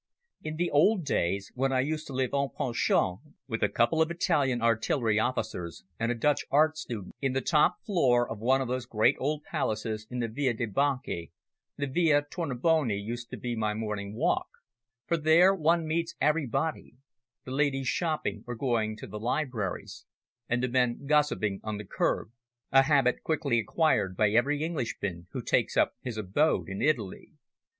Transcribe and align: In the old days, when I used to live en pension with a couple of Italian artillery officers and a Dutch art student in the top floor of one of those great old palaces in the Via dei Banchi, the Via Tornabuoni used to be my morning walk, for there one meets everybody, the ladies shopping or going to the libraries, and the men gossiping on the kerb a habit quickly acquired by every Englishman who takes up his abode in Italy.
In 0.41 0.55
the 0.55 0.71
old 0.71 1.05
days, 1.05 1.51
when 1.53 1.71
I 1.71 1.81
used 1.81 2.07
to 2.07 2.13
live 2.13 2.33
en 2.33 2.47
pension 2.57 3.17
with 3.47 3.61
a 3.61 3.69
couple 3.69 4.01
of 4.01 4.09
Italian 4.09 4.59
artillery 4.59 5.19
officers 5.19 5.83
and 5.99 6.11
a 6.11 6.15
Dutch 6.15 6.43
art 6.49 6.75
student 6.75 7.13
in 7.21 7.33
the 7.33 7.39
top 7.39 7.75
floor 7.85 8.27
of 8.27 8.39
one 8.39 8.61
of 8.61 8.67
those 8.67 8.87
great 8.87 9.15
old 9.19 9.43
palaces 9.43 10.07
in 10.09 10.17
the 10.17 10.27
Via 10.27 10.55
dei 10.55 10.65
Banchi, 10.65 11.29
the 11.77 11.85
Via 11.85 12.23
Tornabuoni 12.23 12.97
used 12.99 13.29
to 13.29 13.37
be 13.37 13.55
my 13.55 13.75
morning 13.75 14.15
walk, 14.15 14.47
for 15.05 15.17
there 15.17 15.53
one 15.53 15.85
meets 15.85 16.15
everybody, 16.19 16.95
the 17.45 17.51
ladies 17.51 17.87
shopping 17.87 18.43
or 18.47 18.55
going 18.55 18.97
to 18.97 19.05
the 19.05 19.19
libraries, 19.19 20.07
and 20.49 20.63
the 20.63 20.67
men 20.67 21.05
gossiping 21.05 21.59
on 21.63 21.77
the 21.77 21.85
kerb 21.85 22.31
a 22.71 22.81
habit 22.81 23.21
quickly 23.21 23.59
acquired 23.59 24.17
by 24.17 24.31
every 24.31 24.63
Englishman 24.63 25.27
who 25.31 25.43
takes 25.43 25.77
up 25.77 25.93
his 26.01 26.17
abode 26.17 26.69
in 26.69 26.81
Italy. 26.81 27.33